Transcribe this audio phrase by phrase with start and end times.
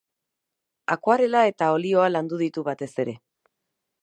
[0.95, 3.19] Akuarela eta olioa landu ditu batez ere.